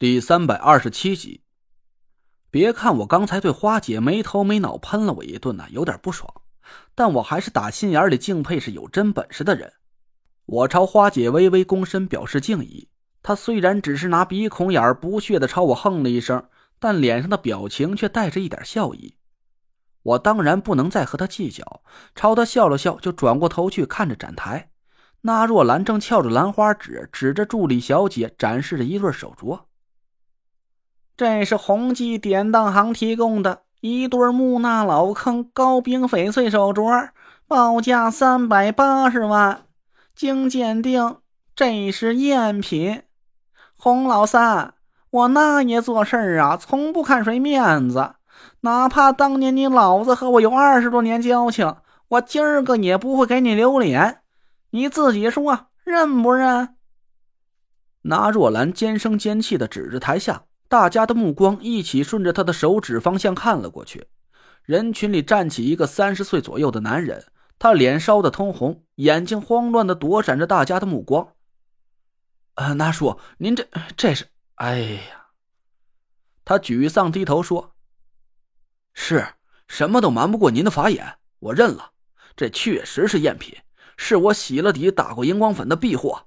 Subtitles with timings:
[0.00, 1.42] 第三百二十七集。
[2.50, 6.26] 别看我刚才对花姐没头没脑喷了我一顿呢，有点不爽，
[6.94, 9.74] 但我还是打心眼里敬佩是有真本事的人。
[10.46, 12.88] 我朝花姐微微躬身表示敬意，
[13.22, 16.48] 她虽然只是拿鼻孔眼不屑的朝我哼了一声，
[16.78, 19.16] 但脸上的表情却带着一点笑意。
[20.02, 21.82] 我当然不能再和她计较，
[22.14, 24.70] 朝她笑了笑，就转过头去看着展台。
[25.20, 29.64] 那若兰正翘着兰花指，指着助理小姐展示着一对手镯。
[31.20, 37.10] 这是宏记典当行提供的一对木纳老坑高冰翡翠手镯，
[37.46, 39.66] 报价三百八十万，
[40.14, 41.18] 经鉴定，
[41.54, 43.02] 这是赝品。
[43.76, 44.72] 洪老三，
[45.10, 48.14] 我那爷做事儿啊，从不看谁面子，
[48.62, 51.76] 哪怕当年你老子和我有二十多年交情，
[52.08, 54.22] 我今儿个也不会给你留脸。
[54.70, 56.76] 你自己说，认不认？
[58.04, 60.44] 那若兰尖声尖气的指着台下。
[60.70, 64.06] 大家的目光一起顺着他的手指方向看了过去，
[64.62, 67.26] 人群里站起一个三十岁左右的男人，
[67.58, 71.32] 他脸烧得通红，眼睛慌乱的躲闪着大家的目光。
[72.54, 74.26] 啊，那叔，您这这是……
[74.54, 75.30] 哎呀！
[76.44, 77.74] 他沮丧低头说
[78.94, 79.26] ：“是
[79.66, 81.90] 什么都瞒不过您的法眼，我认了，
[82.36, 83.58] 这确实是赝品，
[83.96, 86.26] 是我洗了底打过荧光粉的弊货。”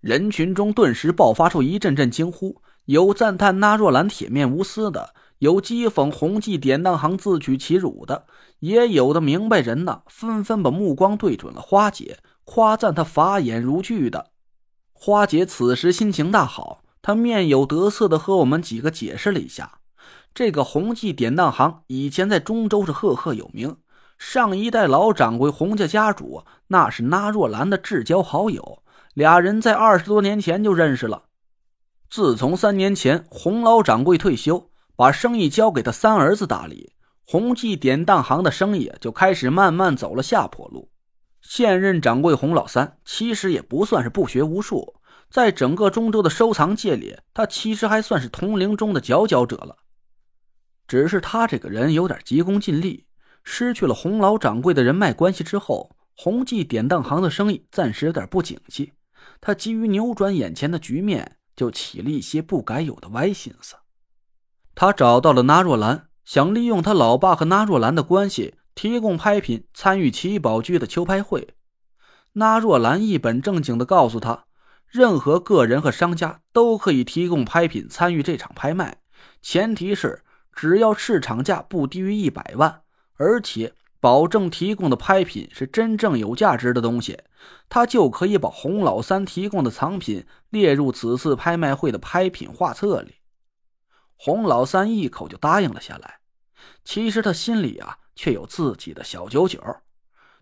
[0.00, 2.62] 人群中顿时爆发出一阵阵惊呼。
[2.86, 8.26] 有赞叹那若兰铁面无私的，有讥讽洪记典当行自取其辱的，
[8.60, 14.32] 也有的明白人呢，纷纷把目光对准了花姐，夸赞她法眼如炬的。
[14.92, 19.78] 花姐此时心情大好，她面有得色的和我们几个解释了一下：
[20.34, 23.76] 这个洪记典当行以前在中州是赫赫有名，
[24.18, 28.82] 上一代老掌柜洪家家主那是那若兰的至交好友，
[29.14, 31.23] 俩人在二十多年前就认识了。
[32.14, 36.92] 自从三年前洪老掌柜退休，把生意交给他三儿子打理，
[37.24, 40.92] 洪记典当行的生意就开始慢慢走了下坡路。
[41.42, 44.94] 现任掌柜洪老三其实也不算是不学无术，
[45.28, 49.78] 在整个中州的收藏界里，他其实还算是同龄中的佼佼者了。
[50.86, 53.06] 只是他这个人有点急功近利，
[53.42, 58.92] 失去了洪老掌柜的人脉关系之后，洪记典当行的生意暂时有点不景气。
[59.40, 61.38] 他急于扭转眼前的局面。
[61.56, 63.76] 就起了一些不该有的歪心思。
[64.74, 71.54] 他找到了纳若兰，想利用他老爸和纳若兰的关系，提供拍品参与奇宝居的秋拍会。
[72.32, 74.46] 纳若兰一本正经的告诉他，
[74.86, 78.98] 任何个人和商家都可以提供拍品参与这场拍卖，
[79.40, 80.22] 前提是
[80.52, 82.82] 只要市场价不低于一百万，
[83.16, 83.74] 而且。
[84.04, 87.20] 保证提供的拍品是真正有价值的东西，
[87.70, 93.14] 他就可以把洪老三提供的藏品列入此次拍卖会的拍品画册里。
[94.16, 96.18] 洪老三一口就答应了下来。
[96.84, 99.58] 其实他心里啊，却有自己的小九九。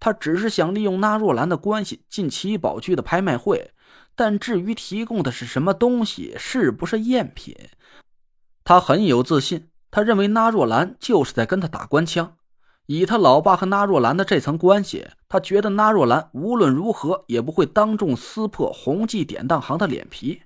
[0.00, 3.70] 他只是想利用那若兰的关系进七宝居的拍卖会，
[4.16, 7.56] 但至于提供的是什么东西，是不是赝品，
[8.64, 9.68] 他很有自信。
[9.92, 12.36] 他认为那若兰就是在跟他打官腔。
[12.86, 20.42] 以他老爸和纳若兰的这层关系，他觉得纳若兰无论如何也不会当众撕破宏记典当行的脸皮。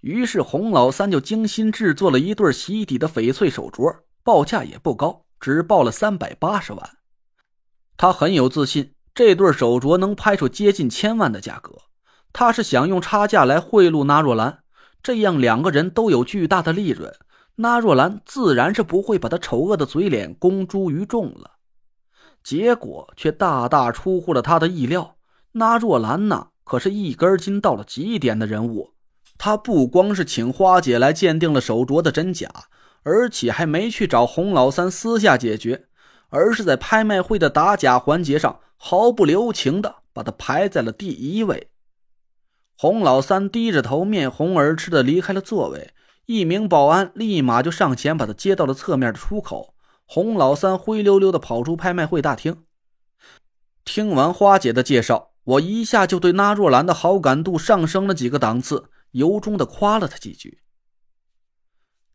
[0.00, 6.90] 于是洪老三就精心制作了一对洗底的翡翠手镯，报价也不高，只报了三百八十万。
[7.96, 11.72] 他很有自信，这对手镯能拍出接近千万的价格。
[12.32, 14.60] 他是想用差价来贿赂纳若兰，
[15.02, 17.14] 这样两个人都有巨大的利润，
[17.56, 21.52] 纳若兰自然是不会把他丑恶的嘴脸公诸于众了。
[22.44, 25.16] 结果却大大出乎了他的意料。
[25.52, 28.92] 那若兰呢，可是一根筋到了极点的人物。
[29.36, 32.48] 他不光是请花姐来鉴定了手镯的真假，
[33.02, 35.86] 而且还没去找洪老三私下解决，
[36.28, 41.70] 而是在拍卖会的打假环节上毫不留情的把他排在了第一位。
[42.76, 45.92] 洪老三低着头，面红耳赤的离开了座位。
[46.26, 49.73] 一名保安立马就上前把他接到了侧面的出口。
[50.06, 52.64] 洪老三灰溜溜的跑出拍卖会大厅。
[53.84, 60.60] 听完花姐的介绍，我一下就对那若兰的好感度上升了几个档次，由衷的夸了她几句。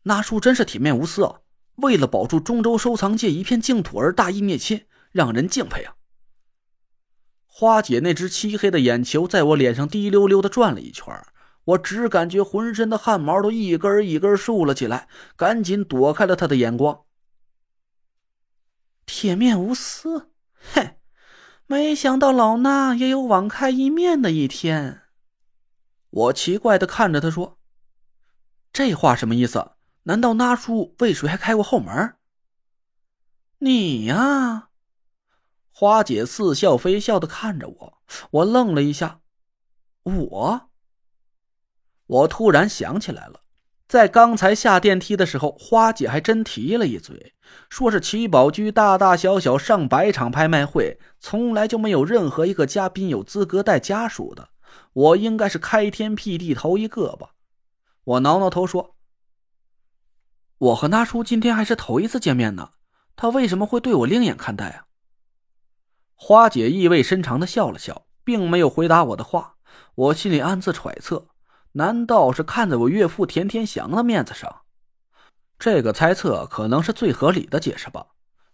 [0.04, 1.40] 那叔真是铁面无私啊，
[1.76, 5.94] 为了保住中州收藏界一片净土而大义灭亲，让人敬佩啊！
[7.46, 11.14] 花姐那只漆黑的眼球在我脸上滴溜溜的转了一圈，
[11.64, 17.02] 我只感觉浑身的汗毛都一根一根竖了起来，赶紧躲开了她的眼光。
[19.12, 20.96] 铁面无私，嘿，
[21.66, 25.02] 没想到老衲也有网开一面的一天。
[26.10, 27.58] 我奇怪的看着他说
[28.72, 29.72] ：“这话什么意思？
[30.04, 32.14] 难道那叔为谁还开过后门？
[33.58, 34.70] 你呀，
[35.72, 39.20] 花姐似笑非笑的看着我，我愣了一下。
[40.04, 40.70] 我，
[42.06, 43.42] 我突然想起来了，
[43.90, 47.34] 在刚才下电梯的时候，花姐还真提了一嘴，
[47.68, 54.50] 说是七宝居大大小小上百场拍卖会，从来就没有任何一个嘉宾有资格带家属的。
[54.92, 57.30] 我应该是开天辟地头一个吧？
[58.04, 58.94] 我挠挠头说
[60.58, 62.70] ：“我和那叔今天还是头一次见面呢。”
[63.16, 64.84] 他为什么会对我另眼看待啊？
[66.14, 69.56] 花姐意味深长的笑了笑，并没有回答我的话。
[69.96, 71.26] 我心里暗自揣测，
[71.72, 74.62] 难道是看在我岳父田天祥的面子上？
[75.58, 78.06] 这个猜测可能是最合理的解释吧。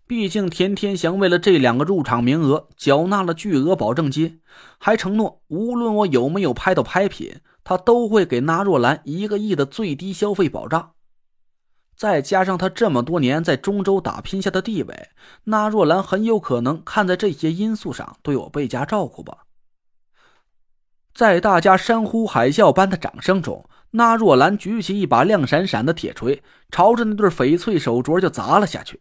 [0.06, 4.40] 毕竟田天祥为了这两个入场名额，缴纳了巨额保证金，
[4.78, 10.92] 还承诺无论我有没有拍到拍品，他都会给纳若兰一个亿的最低消费保障。
[11.96, 15.08] 再加上他这么多年在中州打拼下的地位，
[15.44, 19.45] 那若兰很有可能看在这些因素上对我倍加照顾吧。
[21.16, 29.00] 在大家山呼海啸般的掌声中，那若兰举起一把亮闪闪的铁锤，朝着那对翡翠手镯就砸了下去。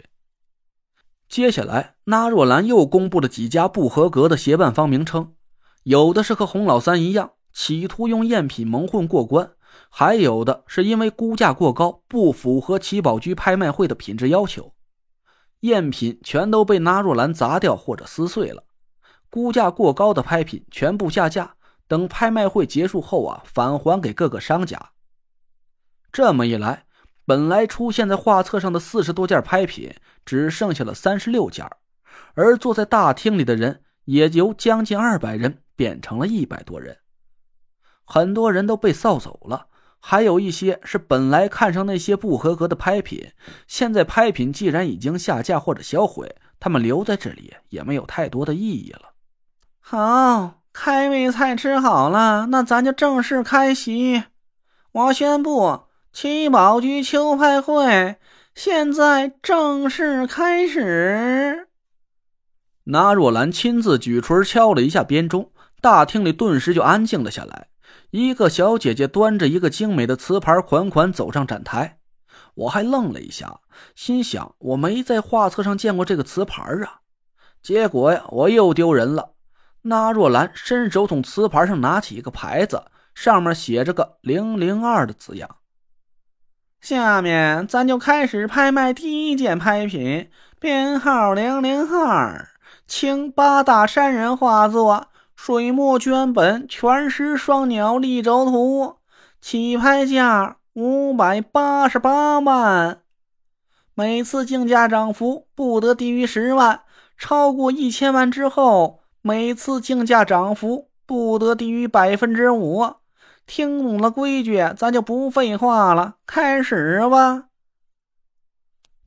[1.27, 5.33] 接下来，那若兰又公布了几家不合格的协办方名称，
[5.83, 9.51] 有的是和洪老三一样，企图用赝品蒙混过关。
[9.89, 14.71] 还有的是因为估价过高，不符合七宝居拍卖会的品质要求，
[15.59, 18.63] 赝品全都被纳若兰砸掉或者撕碎了。
[19.29, 21.55] 估价过高的拍品全部下架，
[21.87, 24.91] 等拍卖会结束后啊，返还给各个商家。
[26.11, 26.85] 这么一来，
[27.25, 29.93] 本来出现在画册上的四十多件拍品，
[30.25, 31.69] 只剩下了三十六件，
[32.33, 36.99] 而坐在大厅里的人也由将近二百人变成了一百多人。
[38.05, 39.67] 很多人都被扫走了，
[39.99, 43.31] 还有一些是本来看上那些不合格的拍品，
[43.67, 49.15] 现在拍品既然已经下架或者销毁，他们留在这里也没有太多的意义了。
[49.79, 54.25] 好，开胃菜吃好了，那咱就正式开席。
[54.91, 58.17] 我宣布，七宝居秋拍会
[58.53, 61.69] 现在正式开始。
[62.83, 65.49] 那若兰亲自举锤敲了一下编钟，
[65.79, 67.69] 大厅里顿时就安静了下来。
[68.11, 71.99] 一个小姐姐端着一个精美的瓷盘，款款走上展台。
[72.53, 73.61] 我还愣了一下，
[73.95, 76.99] 心想我没在画册上见过这个瓷盘啊。
[77.63, 79.34] 结果呀，我又丢人了。
[79.87, 85.57] 那若兰伸手从瓷盘上拿起一个牌子，上面写着个“零零二”的字样。
[86.81, 90.29] 下面咱就开始拍卖第一件拍品，
[90.59, 92.49] 编号零零二，
[92.87, 95.07] 清八大山人画作。
[95.35, 98.97] 水墨绢本全石双鸟立轴图，
[99.41, 103.01] 起拍价五百八十八万，
[103.93, 106.81] 每次竞价涨幅不得低于十万，
[107.17, 112.97] 超过一千万之后，每次竞价涨幅不得低于百分之五。
[113.47, 117.45] 听懂了规矩，咱就不废话了，开始吧。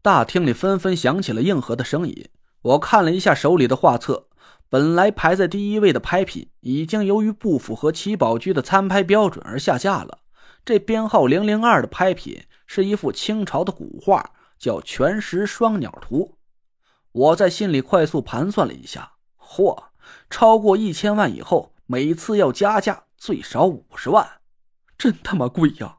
[0.03, 2.29] 大厅里纷纷响起了应和的声音。
[2.63, 4.27] 我看了一下手里的画册。
[4.69, 10.19] 本来排在第一位的拍品，已经由于不符合七宝居的参拍标准而下架了。
[10.65, 16.25] 这编号零零二的拍品是一幅清朝的古画，叫《全石双鸟图》。
[17.13, 19.85] 我在心里快速盘算了一下，嚯，
[20.31, 24.27] 超过一千万以后，每次要加价最少五十万，
[24.97, 25.99] 真他妈贵呀！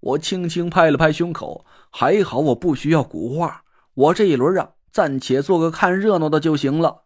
[0.00, 3.62] 我轻轻拍了拍胸口，还好我不需要古画，
[3.94, 7.05] 我这一轮啊，暂且做个看热闹的就行了。